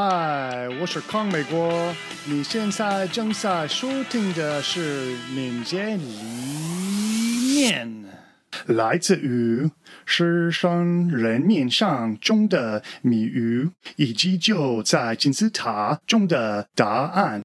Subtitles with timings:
[0.00, 1.92] 嗨，我是康美国。
[2.24, 8.04] 你现在正在收听的是《民间一面》，
[8.72, 9.68] 来自于
[10.06, 17.42] 狮生人面上中的谜语，以及就在金字塔中的答案。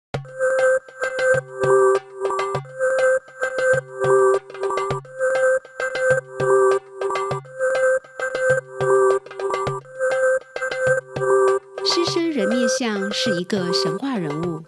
[12.43, 14.63] 人面像是一个神话人物，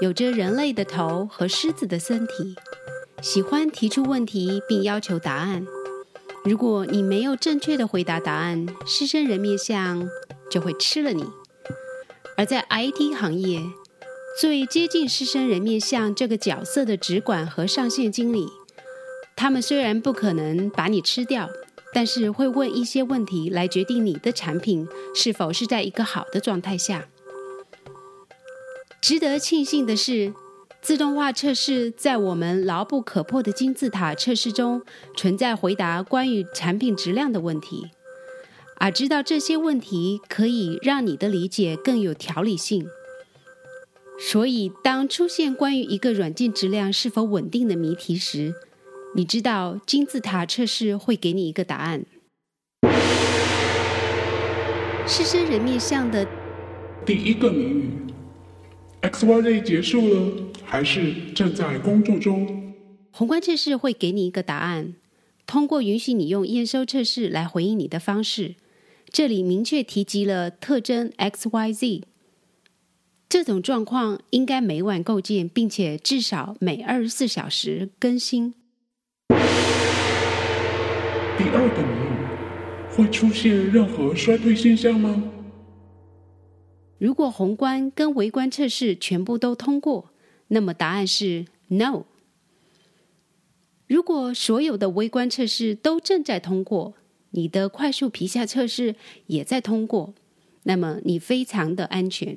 [0.00, 2.56] 有着人类的头和狮子的身体，
[3.20, 5.66] 喜欢提出问题并要求答案。
[6.42, 10.08] 如果你没有正确的回答答案，狮身人面像
[10.50, 11.26] 就会吃了你。
[12.38, 13.60] 而在 IT 行业，
[14.40, 18.48] 最接近狮身人面像这个角色的直管和上线经理，
[19.36, 21.50] 他们虽然不可能把你吃掉。
[21.94, 27.08] 但是会问一些问题来决定你的产品是否是在一个好的状态下。
[29.00, 30.34] 值得庆幸的是，
[30.82, 34.82] 自动化测试在我们牢不可破的金字塔测试中
[35.16, 37.90] 存在回答关于产品质量的问题，
[38.76, 42.88] 而知道这些问题可以让你的理解更有条理性。
[44.18, 48.52] 所以，当出现关于一个软件质量是否稳定的谜题时，
[49.14, 52.04] 你知道金字塔测试会给你一个答案。
[55.06, 56.26] 狮身人面像的
[57.06, 57.90] 第一个谜语
[59.10, 60.32] ：XYZ 结束了，
[60.64, 62.74] 还是正在工作中？
[63.10, 64.94] 宏观测试会给你一个答案，
[65.46, 68.56] 通过允许你用验收测试来回应你的方式。
[69.10, 72.02] 这里明确提及了特征 XYZ。
[73.30, 78.54] 这种状况应该每晚构建，并且至少每二十四小时更新。
[81.38, 82.26] 第二个谜语
[82.94, 85.22] 会出现任何衰退现象吗？
[86.98, 90.10] 如果宏观跟微观测试全部都通过，
[90.48, 92.02] 那么答案是 no。
[93.86, 96.94] 如果所有的微观测试都正在通过，
[97.30, 98.96] 你的快速皮下测试
[99.28, 100.12] 也在通过，
[100.64, 102.36] 那么你非常的安全。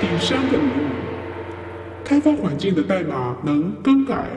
[0.00, 0.86] 第三个谜语：
[2.04, 4.28] 开发环境的代码能更改？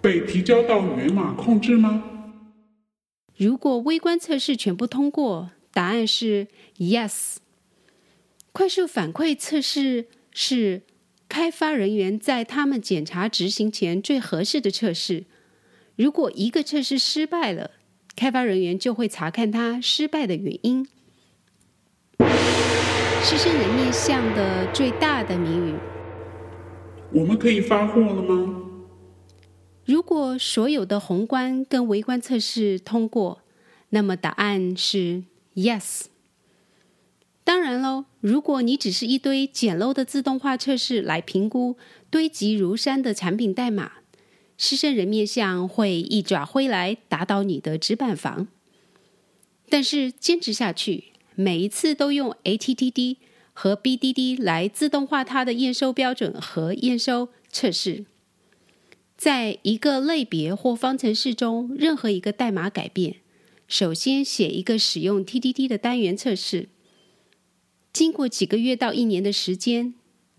[0.00, 2.04] 被提交到源码控制吗？
[3.36, 7.36] 如果微观测试全部通过，答案是 yes。
[8.50, 10.82] 快速反馈测试是
[11.28, 15.26] 开发人员在他们检查执行前最合适的测试。
[15.94, 17.70] 如果一个测试失败了，
[18.16, 20.84] 开发人员就会查看它失败的原因。
[23.22, 25.74] 狮身人面像的最大的谜语：
[27.12, 28.64] 我们可以发货了吗？
[29.84, 33.42] 如果所有的宏观跟微观测试通过，
[33.90, 35.22] 那么答案是
[35.58, 36.04] yes。
[37.42, 41.76] 当然喽，如果你只是一堆简陋的自动化测试来评估
[42.10, 43.92] 堆积如山的产品代码，
[44.56, 48.48] 狮身人面像会一爪挥来打倒你的纸板房。
[49.68, 53.16] 但是坚持下去，每一次都用 ATTD
[53.52, 58.04] 和 BDD 来自动化它的验收标准和验收测试。
[59.16, 63.16] 在一个类别或方程式中，任何一个代码改变，
[63.68, 66.70] 首先写一个使用 TDD 的单元测试。
[67.92, 69.92] 经过几个月到一年的时间，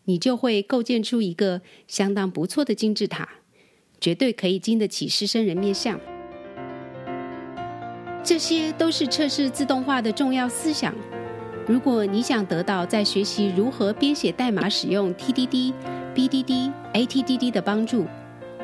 [0.05, 3.29] 你就会构建出一个相当不错的金字塔，
[4.01, 6.01] 绝对可以经得起狮身人面像。
[8.23, 10.95] 这些都是测试自动化的重要思想。
[11.67, 15.71] 如果你想得到在学习如何编写代码、使用 TDD、
[16.15, 18.07] BDD、ATDD 的帮助。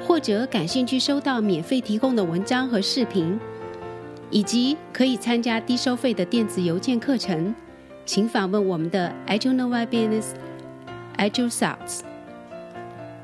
[0.01, 3.39] 或者感兴趣收到免费提供的文章和视频，
[4.35, 7.55] 以及可以参加低收费的电子邮件课程，
[8.05, 10.25] 请访问我们的 Agile Nova Business
[11.17, 12.01] Agile Thoughts，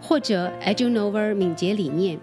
[0.02, 2.18] 或者 Agile Nova 敏捷理念。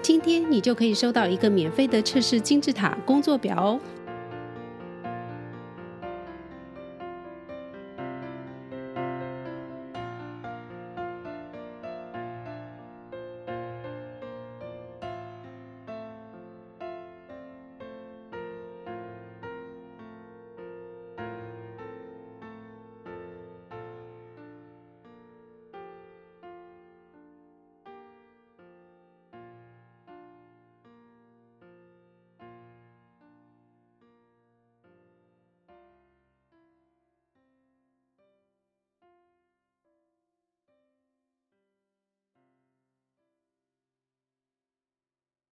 [0.00, 3.80] 今天你就可以收到一个免费的测试金字塔工作表哦。